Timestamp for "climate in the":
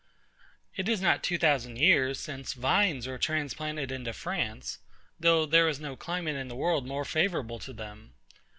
5.95-6.55